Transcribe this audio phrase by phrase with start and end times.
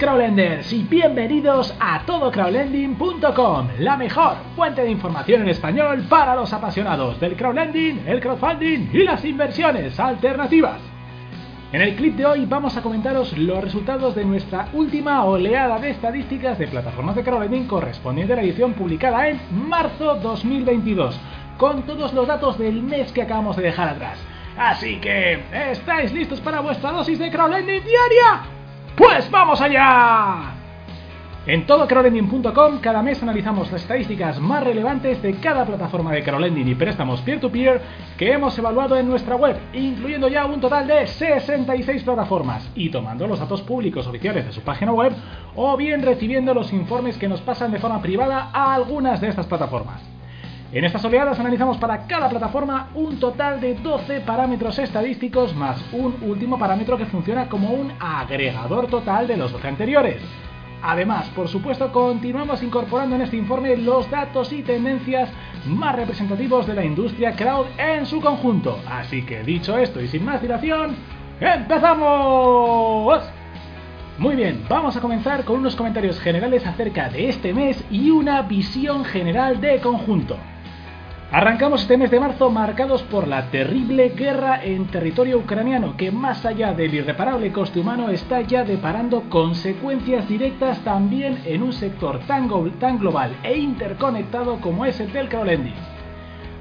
[0.00, 7.20] crowdlenders y bienvenidos a todocrowdlending.com, la mejor fuente de información en español para los apasionados
[7.20, 10.80] del crowdlending, el crowdfunding y las inversiones alternativas.
[11.74, 15.90] En el clip de hoy vamos a comentaros los resultados de nuestra última oleada de
[15.90, 21.20] estadísticas de plataformas de crowdlending correspondiente a la edición publicada en marzo 2022,
[21.58, 24.18] con todos los datos del mes que acabamos de dejar atrás.
[24.56, 25.40] Así que,
[25.70, 28.59] ¿estáis listos para vuestra dosis de crowdlending diaria?
[28.96, 30.54] ¡Pues vamos allá!
[31.46, 36.74] En todocrowdlending.com cada mes analizamos las estadísticas más relevantes de cada plataforma de crowdlending y
[36.74, 37.80] préstamos peer-to-peer
[38.18, 43.26] que hemos evaluado en nuestra web, incluyendo ya un total de 66 plataformas y tomando
[43.26, 45.14] los datos públicos oficiales de su página web
[45.56, 49.46] o bien recibiendo los informes que nos pasan de forma privada a algunas de estas
[49.46, 50.09] plataformas.
[50.72, 56.14] En estas oleadas analizamos para cada plataforma un total de 12 parámetros estadísticos más un
[56.22, 60.22] último parámetro que funciona como un agregador total de los 12 anteriores.
[60.80, 65.28] Además, por supuesto, continuamos incorporando en este informe los datos y tendencias
[65.66, 68.78] más representativos de la industria crowd en su conjunto.
[68.88, 70.94] Así que dicho esto y sin más dilación,
[71.40, 73.24] ¡empezamos!
[74.18, 78.42] Muy bien, vamos a comenzar con unos comentarios generales acerca de este mes y una
[78.42, 80.36] visión general de conjunto.
[81.32, 86.44] Arrancamos este mes de marzo marcados por la terrible guerra en territorio ucraniano que más
[86.44, 92.48] allá del irreparable coste humano está ya deparando consecuencias directas también en un sector tan,
[92.98, 95.99] global e interconectado como es el del crowdlending.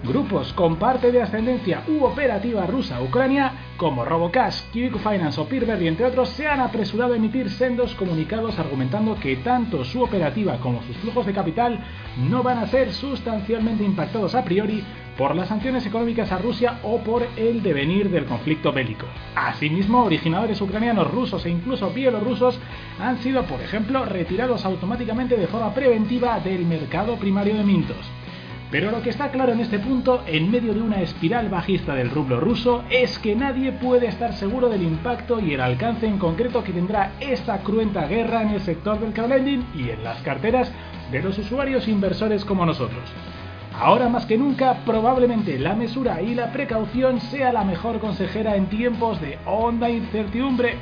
[0.02, 5.89] Grupos con parte de ascendencia u operativa rusa Ucrania, como Robocash, Quick Finance o Peerberry,
[5.89, 10.81] entre otros, se han apresurado a emitir sendos comunicados argumentando que tanto su operativa como
[10.83, 11.83] sus flujos de capital
[12.30, 14.81] no van a ser sustancialmente impactados a priori
[15.17, 19.06] por las sanciones económicas a Rusia o por el devenir del conflicto bélico.
[19.36, 22.57] Asimismo, originadores ucranianos, rusos e incluso bielorrusos
[23.02, 28.09] han sido, por ejemplo, retirados automáticamente de forma preventiva del mercado primario de Mintos.
[28.72, 32.12] Pero lo que está claro en este punto, en medio de una espiral bajista del
[32.12, 36.63] rublo ruso, es que nadie puede estar seguro del impacto y el alcance en concreto
[36.63, 40.72] que tendrá esta cruenta guerra en el sector del crowdlending y en las carteras
[41.12, 43.03] de los usuarios inversores como nosotros.
[43.74, 48.68] Ahora más que nunca, probablemente la mesura y la precaución sea la mejor consejera en
[48.68, 50.78] tiempos de honda incertidumbre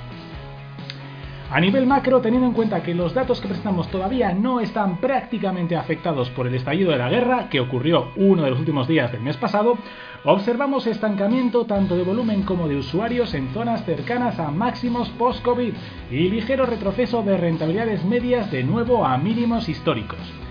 [1.50, 5.78] a nivel macro, teniendo en cuenta que los datos que presentamos todavía no están prácticamente
[5.78, 9.22] afectados por el estallido de la guerra, que ocurrió uno de los últimos días del
[9.22, 9.78] mes pasado,
[10.26, 15.74] observamos estancamiento tanto de volumen como de usuarios en zonas cercanas a máximos post-COVID
[16.12, 20.47] y ligero retroceso de rentabilidades medias de nuevo a mínimos históricos.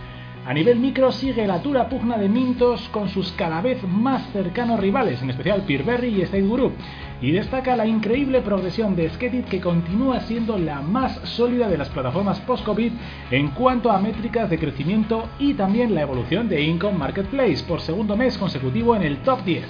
[0.46, 4.78] A nivel micro sigue la dura pugna de Mintos con sus cada vez más cercanos
[4.78, 6.72] rivales, en especial Peerberry y State Group,
[7.20, 11.88] y destaca la increíble progresión de Sketit que continúa siendo la más sólida de las
[11.88, 12.92] plataformas post-COVID
[13.32, 18.16] en cuanto a métricas de crecimiento y también la evolución de Income Marketplace por segundo
[18.16, 19.64] mes consecutivo en el top 10.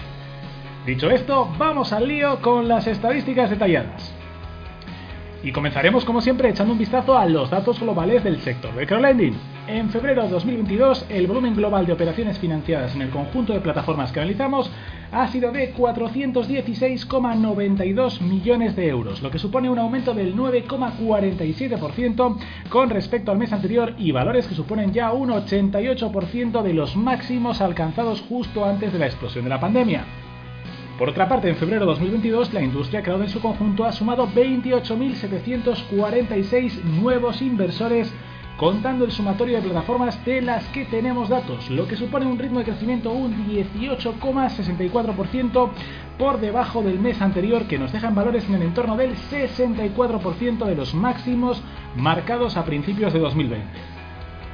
[0.84, 4.14] Dicho esto, vamos al lío con las estadísticas detalladas.
[5.42, 9.55] Y comenzaremos como siempre echando un vistazo a los datos globales del sector de crowdlending.
[9.68, 14.12] En febrero de 2022, el volumen global de operaciones financiadas en el conjunto de plataformas
[14.12, 14.70] que analizamos
[15.10, 22.36] ha sido de 416,92 millones de euros, lo que supone un aumento del 9,47%
[22.68, 27.60] con respecto al mes anterior y valores que suponen ya un 88% de los máximos
[27.60, 30.04] alcanzados justo antes de la explosión de la pandemia.
[30.96, 34.28] Por otra parte, en febrero de 2022, la industria crowd en su conjunto ha sumado
[34.28, 38.14] 28.746 nuevos inversores
[38.56, 42.60] contando el sumatorio de plataformas de las que tenemos datos, lo que supone un ritmo
[42.60, 45.70] de crecimiento un 18,64%
[46.18, 50.74] por debajo del mes anterior que nos dejan valores en el entorno del 64% de
[50.74, 51.62] los máximos
[51.96, 53.95] marcados a principios de 2020.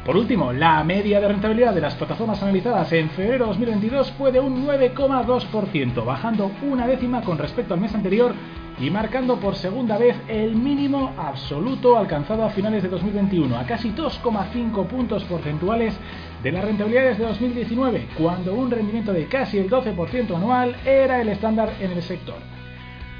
[0.04, 4.32] Por último, la media de rentabilidad de las plataformas analizadas en febrero de 2022 fue
[4.32, 8.34] de un 9,2%, bajando una décima con respecto al mes anterior
[8.80, 13.92] y marcando por segunda vez el mínimo absoluto alcanzado a finales de 2021, a casi
[13.92, 15.94] 2,5 puntos porcentuales
[16.42, 21.28] de las rentabilidades de 2019, cuando un rendimiento de casi el 12% anual era el
[21.28, 22.38] estándar en el sector.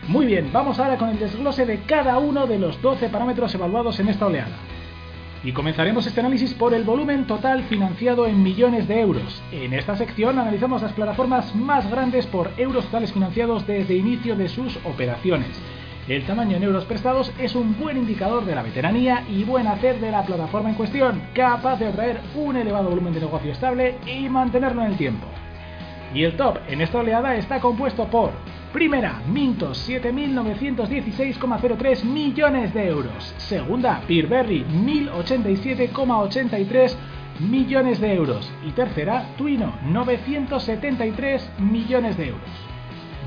[0.09, 4.01] Muy bien, vamos ahora con el desglose de cada uno de los 12 parámetros evaluados
[4.01, 4.59] en esta oleada.
[5.45, 9.43] Y comenzaremos este análisis por el volumen total financiado en millones de euros.
[9.51, 14.49] En esta sección analizamos las plataformas más grandes por euros totales financiados desde inicio de
[14.49, 15.61] sus operaciones.
[16.07, 19.99] El tamaño en euros prestados es un buen indicador de la veteranía y buen hacer
[19.99, 24.29] de la plataforma en cuestión, capaz de atraer un elevado volumen de negocio estable y
[24.29, 25.27] mantenerlo en el tiempo.
[26.15, 28.31] Y el top en esta oleada está compuesto por
[28.73, 33.35] Primera, Mintos, 7.916,03 millones de euros.
[33.37, 36.97] Segunda, Peerberry, 1.087,83
[37.41, 38.51] millones de euros.
[38.67, 42.49] Y tercera, Twino, 973 millones de euros.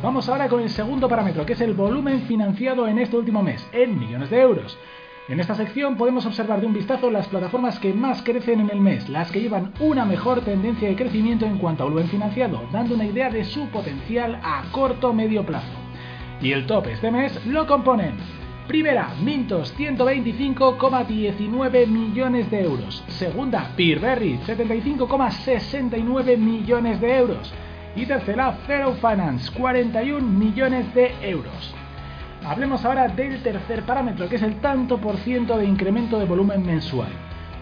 [0.01, 3.63] Vamos ahora con el segundo parámetro, que es el volumen financiado en este último mes,
[3.71, 4.75] en millones de euros.
[5.27, 8.79] En esta sección podemos observar de un vistazo las plataformas que más crecen en el
[8.79, 12.93] mes, las que llevan una mejor tendencia de crecimiento en cuanto a volumen financiado, dando
[12.93, 15.73] una idea de su potencial a corto medio plazo.
[16.41, 18.17] Y el top este mes lo componen
[18.67, 23.03] Primera, Mintos, 125,19 millones de euros.
[23.07, 27.51] Segunda, Peerberry, 75,69 millones de euros.
[27.95, 31.73] Y tercera, Zero Finance, 41 millones de euros.
[32.43, 36.65] Hablemos ahora del tercer parámetro, que es el tanto por ciento de incremento de volumen
[36.65, 37.09] mensual.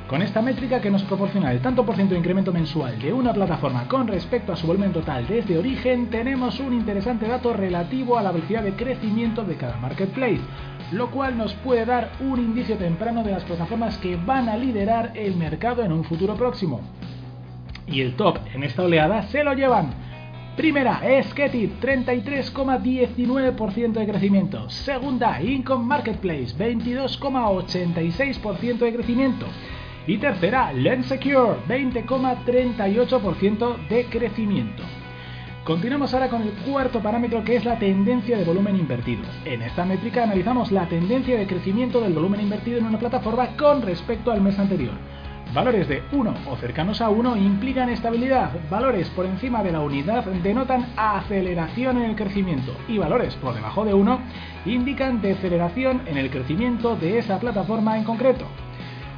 [0.07, 3.33] Con esta métrica que nos proporciona el tanto por ciento de incremento mensual de una
[3.33, 8.21] plataforma con respecto a su volumen total desde origen, tenemos un interesante dato relativo a
[8.21, 10.41] la velocidad de crecimiento de cada marketplace,
[10.91, 15.13] lo cual nos puede dar un indicio temprano de las plataformas que van a liderar
[15.15, 16.81] el mercado en un futuro próximo.
[17.87, 19.93] Y el top en esta oleada se lo llevan
[20.55, 21.01] Primera,
[21.31, 24.69] Sketip, 33,19% de crecimiento.
[24.69, 29.47] Segunda, Income Marketplace, 22,86% de crecimiento.
[30.05, 34.83] Y tercera, Lensecure, 20,38% de crecimiento.
[35.63, 39.23] Continuamos ahora con el cuarto parámetro que es la tendencia de volumen invertido.
[39.45, 43.81] En esta métrica analizamos la tendencia de crecimiento del volumen invertido en una plataforma con
[43.81, 44.93] respecto al mes anterior.
[45.53, 50.25] Valores de 1 o cercanos a 1 implican estabilidad, valores por encima de la unidad
[50.41, 54.19] denotan aceleración en el crecimiento y valores por debajo de 1
[54.65, 58.47] indican deceleración en el crecimiento de esa plataforma en concreto.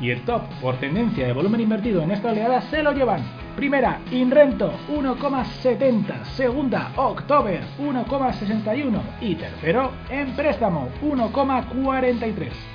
[0.02, 3.24] Y el top por tendencia de volumen invertido en esta oleada se lo llevan.
[3.56, 6.26] Primera, Inrento 1,70.
[6.36, 9.00] Segunda, October 1,61.
[9.22, 12.75] Y tercero, en préstamo 1,43.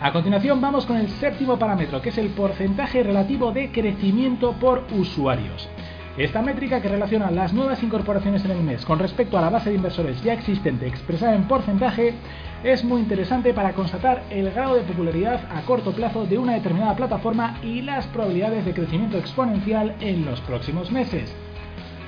[0.00, 4.86] A continuación vamos con el séptimo parámetro, que es el porcentaje relativo de crecimiento por
[4.92, 5.68] usuarios.
[6.16, 9.70] Esta métrica que relaciona las nuevas incorporaciones en el mes con respecto a la base
[9.70, 12.14] de inversores ya existente expresada en porcentaje
[12.62, 16.94] es muy interesante para constatar el grado de popularidad a corto plazo de una determinada
[16.94, 21.34] plataforma y las probabilidades de crecimiento exponencial en los próximos meses.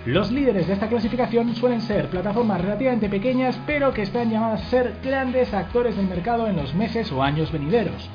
[0.07, 4.71] Los líderes de esta clasificación suelen ser plataformas relativamente pequeñas pero que están llamadas a
[4.71, 8.09] ser grandes actores del mercado en los meses o años venideros.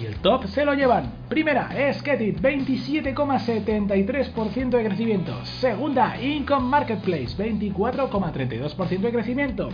[0.00, 1.12] Y el top se lo llevan.
[1.28, 5.44] Primera, Skettit, 27,73% de crecimiento.
[5.44, 9.70] Segunda, Income Marketplace, 24,32% de crecimiento.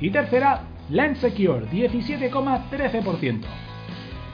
[0.00, 3.40] Y tercera, Landsecure, 17,13%.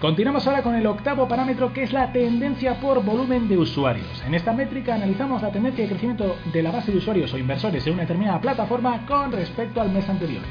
[0.04, 4.22] Continuamos ahora con el octavo parámetro que es la tendencia por volumen de usuarios.
[4.26, 7.86] En esta métrica analizamos la tendencia de crecimiento de la base de usuarios o inversores
[7.86, 10.42] en una determinada plataforma con respecto al mes anterior.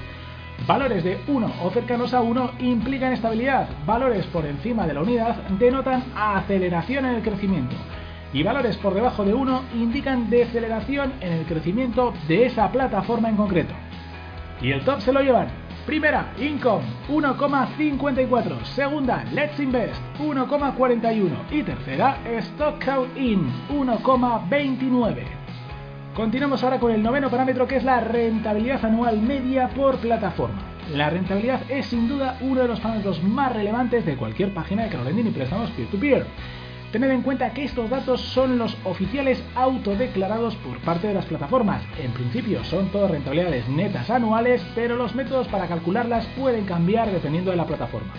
[0.65, 5.36] Valores de 1 o cercanos a 1 implican estabilidad, valores por encima de la unidad
[5.60, 7.75] denotan aceleración en el crecimiento
[8.33, 13.36] y valores por debajo de 1 indican deceleración en el crecimiento de esa plataforma en
[13.36, 13.75] concreto.
[14.63, 18.63] Y el top se lo llevan Primera, Income 1,54.
[18.63, 21.51] Segunda, Let's Invest 1,41.
[21.51, 25.23] Y tercera, Stockout In 1,29.
[26.15, 30.61] Continuamos ahora con el noveno parámetro que es la rentabilidad anual media por plataforma.
[30.93, 34.89] La rentabilidad es sin duda uno de los parámetros más relevantes de cualquier página de
[34.89, 36.23] crowdlending y préstamos peer-to-peer.
[36.23, 36.62] peer to peer
[36.93, 41.81] Tened en cuenta que estos datos son los oficiales autodeclarados por parte de las plataformas.
[42.00, 47.50] En principio son todas rentabilidades netas anuales, pero los métodos para calcularlas pueden cambiar dependiendo
[47.50, 48.13] de la plataforma.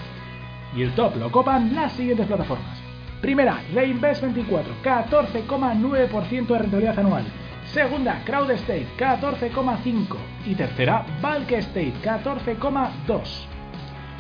[0.75, 2.77] Y el top lo copan las siguientes plataformas.
[3.21, 7.25] Primera, Reinvest24, 14,9% de rentabilidad anual.
[7.73, 10.17] Segunda, Crowd State, 14,5%.
[10.47, 13.54] Y tercera, Bulk State, 14,2%.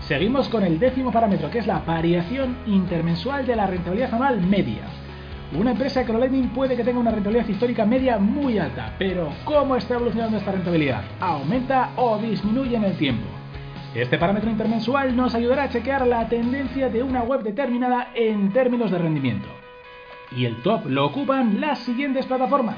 [0.08, 4.82] Seguimos con el décimo parámetro, que es la variación intermensual de la rentabilidad anual media.
[5.58, 9.94] Una empresa crowdlending puede que tenga una rentabilidad histórica media muy alta, pero ¿cómo está
[9.94, 11.04] evolucionando esta rentabilidad?
[11.20, 13.26] ¿Aumenta o disminuye en el tiempo?
[13.94, 18.90] Este parámetro intermensual nos ayudará a chequear la tendencia de una web determinada en términos
[18.90, 19.49] de rendimiento.
[20.37, 22.76] Y el top lo ocupan las siguientes plataformas.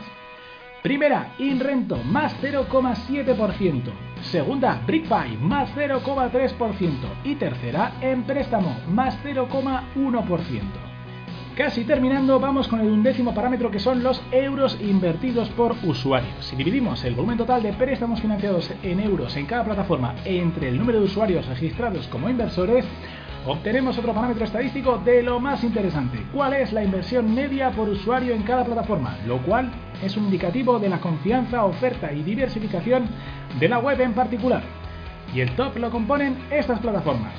[0.87, 3.83] Primera, InRento, más 0,7%.
[4.23, 6.93] Segunda, BrickBuy, más 0,3%.
[7.25, 10.61] Y tercera, En Préstamo, más 0,1%.
[11.57, 16.31] Casi terminando, vamos con el undécimo parámetro que son los euros invertidos por usuario.
[16.39, 20.79] Si dividimos el volumen total de préstamos financiados en euros en cada plataforma entre el
[20.79, 22.85] número de usuarios registrados como inversores,
[23.45, 26.25] obtenemos otro parámetro estadístico de lo más interesante.
[26.33, 29.19] ¿Cuál es la inversión media por usuario en cada plataforma?
[29.27, 29.73] Lo cual
[30.03, 33.09] es un indicativo de la confianza, oferta y diversificación
[33.59, 34.63] de la web en particular.
[35.35, 37.33] Y el top lo componen estas plataformas.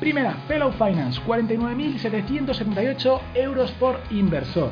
[0.00, 4.70] Primera, Fellow Finance, 49.778 euros por inversor.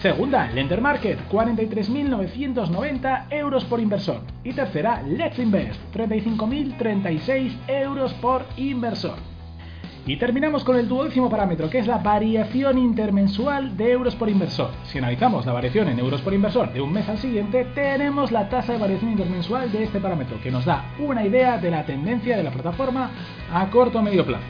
[0.00, 4.20] Segunda, Lender Market, 43.990 euros por inversor.
[4.42, 9.33] Y tercera, Let's Invest, 35.036 euros por inversor.
[10.06, 14.70] Y terminamos con el duodécimo parámetro, que es la variación intermensual de euros por inversor.
[14.84, 18.50] Si analizamos la variación en euros por inversor de un mes al siguiente, tenemos la
[18.50, 22.36] tasa de variación intermensual de este parámetro, que nos da una idea de la tendencia
[22.36, 23.10] de la plataforma
[23.50, 24.44] a corto o medio plazo.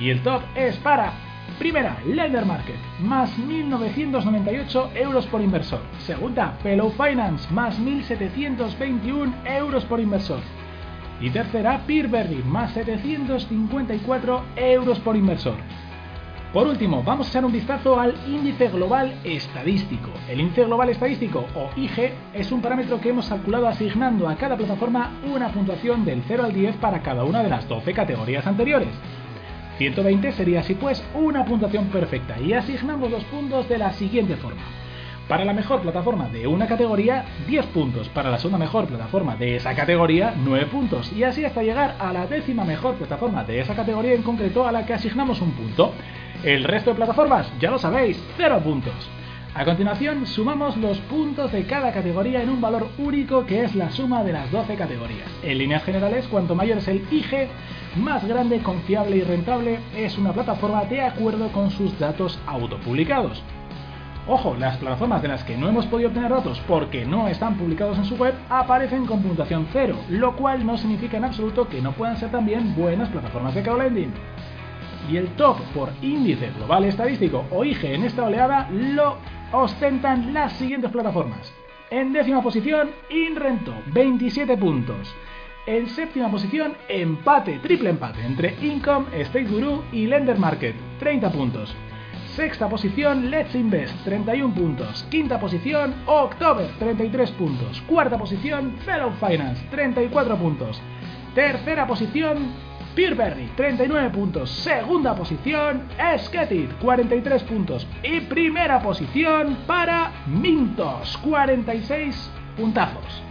[0.00, 1.12] Y el top es para
[1.58, 5.80] Primera, Lender Market, más 1.998 euros por inversor.
[6.06, 10.40] Segunda, Fellow Finance, más 1.721 euros por inversor.
[11.20, 15.56] Y tercera, Peerberry, más 754 euros por inversor.
[16.52, 20.10] Por último, vamos a echar un vistazo al índice global estadístico.
[20.28, 24.56] El índice global estadístico, o IG, es un parámetro que hemos calculado asignando a cada
[24.56, 28.88] plataforma una puntuación del 0 al 10 para cada una de las 12 categorías anteriores.
[29.78, 34.62] 120 sería así pues una puntuación perfecta y asignamos los puntos de la siguiente forma.
[35.30, 38.08] Para la mejor plataforma de una categoría, 10 puntos.
[38.08, 41.12] Para la segunda mejor plataforma de esa categoría, 9 puntos.
[41.12, 44.72] Y así hasta llegar a la décima mejor plataforma de esa categoría en concreto a
[44.72, 45.94] la que asignamos un punto.
[46.42, 48.92] El resto de plataformas, ya lo sabéis, 0 puntos.
[49.54, 53.92] A continuación, sumamos los puntos de cada categoría en un valor único que es la
[53.92, 55.30] suma de las 12 categorías.
[55.44, 57.46] En líneas generales, cuanto mayor es el IG,
[58.02, 63.44] más grande, confiable y rentable es una plataforma de acuerdo con sus datos autopublicados.
[64.32, 67.98] Ojo, las plataformas de las que no hemos podido obtener datos porque no están publicados
[67.98, 71.90] en su web aparecen con puntuación cero, lo cual no significa en absoluto que no
[71.90, 74.12] puedan ser también buenas plataformas de crowdlending.
[75.10, 79.16] Y el top por índice global estadístico o IG en esta oleada lo
[79.50, 81.52] ostentan las siguientes plataformas.
[81.90, 85.12] En décima posición, Inrento, 27 puntos.
[85.66, 91.74] En séptima posición, empate, triple empate entre Income, State Guru y Lender Market, 30 puntos.
[92.40, 95.06] Sexta posición, Let's Invest, 31 puntos.
[95.10, 97.82] Quinta posición, October, 33 puntos.
[97.82, 100.80] Cuarta posición, Fellow Finance, 34 puntos.
[101.34, 102.50] Tercera posición,
[102.94, 104.48] Peerberry, 39 puntos.
[104.50, 105.82] Segunda posición,
[106.16, 107.86] Sketit, 43 puntos.
[108.02, 113.29] Y primera posición para Mintos, 46 puntazos.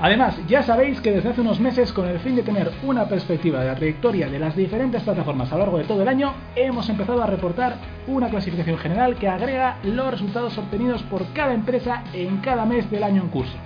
[0.00, 3.60] Además, ya sabéis que desde hace unos meses, con el fin de tener una perspectiva
[3.60, 6.88] de la trayectoria de las diferentes plataformas a lo largo de todo el año, hemos
[6.88, 7.76] empezado a reportar
[8.08, 13.04] una clasificación general que agrega los resultados obtenidos por cada empresa en cada mes del
[13.04, 13.56] año en curso.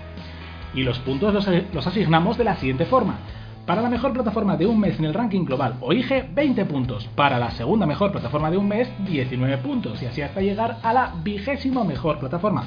[0.75, 1.33] Y los puntos
[1.73, 3.19] los, asignamos de la siguiente forma.
[3.65, 7.07] Para la mejor plataforma de un mes en el ranking global o IG, 20 puntos.
[7.15, 10.03] Para la segunda mejor plataforma de un mes, 19 puntos.
[10.03, 12.65] Y así hasta llegar a la vigésimo mejor plataforma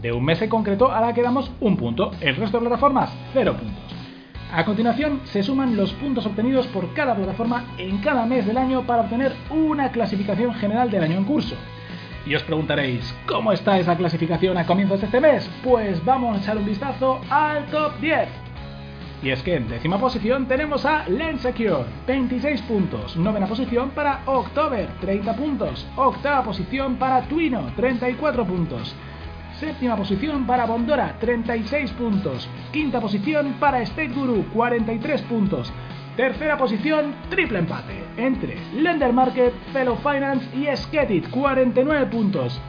[0.00, 3.12] de un mes en concreto a la que damos un punto, el resto de plataformas
[3.32, 4.02] cero puntos.
[4.52, 8.82] A continuación se suman los puntos obtenidos por cada plataforma en cada mes del año
[8.86, 11.56] para obtener una clasificación general del año en curso.
[12.26, 15.50] Y os preguntaréis, ¿cómo está esa clasificación a comienzos de este mes?
[15.64, 18.28] Pues vamos a echar un vistazo al top 10.
[19.22, 23.16] Y es que en décima posición tenemos a Lensecure, 26 puntos.
[23.16, 25.86] Novena posición para October, 30 puntos.
[25.96, 28.94] Octava posición para Twino, 34 puntos.
[29.62, 32.48] Séptima posición para Bondora, 36 puntos.
[32.72, 35.72] Quinta posición para State Guru, 43 puntos.
[36.16, 42.60] Tercera posición, triple empate entre Lender Market, Fellow Finance y Sketit, 49 puntos.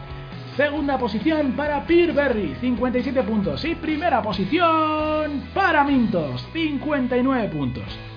[0.56, 3.66] Segunda posición para Peerberry, 57 puntos.
[3.66, 8.13] Y primera posición para Mintos, 59 puntos.